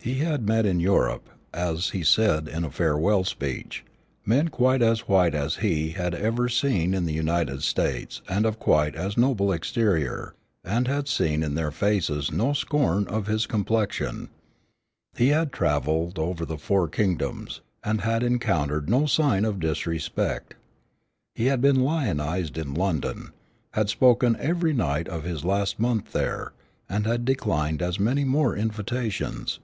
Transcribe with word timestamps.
He 0.00 0.16
had 0.16 0.46
met 0.46 0.66
in 0.66 0.80
Europe, 0.80 1.30
as 1.54 1.88
he 1.92 2.02
said 2.04 2.46
in 2.46 2.62
a 2.62 2.70
farewell 2.70 3.24
speech, 3.24 3.86
men 4.26 4.48
quite 4.48 4.82
as 4.82 5.08
white 5.08 5.34
as 5.34 5.56
he 5.64 5.92
had 5.92 6.14
ever 6.14 6.46
seen 6.50 6.92
in 6.92 7.06
the 7.06 7.14
United 7.14 7.62
States 7.62 8.20
and 8.28 8.44
of 8.44 8.58
quite 8.58 8.94
as 8.94 9.16
noble 9.16 9.50
exterior, 9.50 10.34
and 10.62 10.86
had 10.86 11.08
seen 11.08 11.42
in 11.42 11.54
their 11.54 11.70
faces 11.70 12.30
no 12.30 12.52
scorn 12.52 13.06
of 13.06 13.28
his 13.28 13.46
complexion. 13.46 14.28
He 15.16 15.28
had 15.28 15.50
travelled 15.54 16.18
over 16.18 16.44
the 16.44 16.58
four 16.58 16.86
kingdoms, 16.86 17.62
and 17.82 18.02
had 18.02 18.22
encountered 18.22 18.90
no 18.90 19.06
sign 19.06 19.46
of 19.46 19.58
disrespect. 19.58 20.54
He 21.34 21.46
had 21.46 21.62
been 21.62 21.80
lionized 21.80 22.58
in 22.58 22.74
London, 22.74 23.30
had 23.72 23.88
spoken 23.88 24.36
every 24.38 24.74
night 24.74 25.08
of 25.08 25.24
his 25.24 25.46
last 25.46 25.80
month 25.80 26.12
there, 26.12 26.52
and 26.90 27.06
had 27.06 27.24
declined 27.24 27.80
as 27.80 27.98
many 27.98 28.24
more 28.24 28.54
invitations. 28.54 29.60